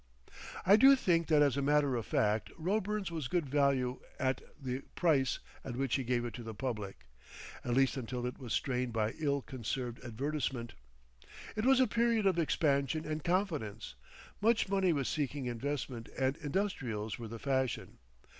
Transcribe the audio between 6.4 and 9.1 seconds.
the public, at least until it was strained